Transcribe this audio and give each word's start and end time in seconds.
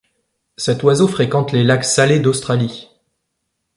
Cet 0.57 0.81
oiseau 0.81 1.07
fréquente 1.07 1.51
les 1.51 1.63
lacs 1.63 1.85
salés 1.85 2.19
d'Australie. 2.19 2.89